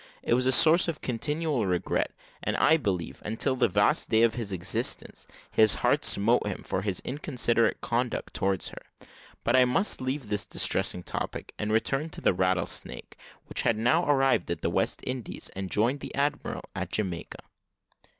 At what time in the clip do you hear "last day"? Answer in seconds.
3.69-4.23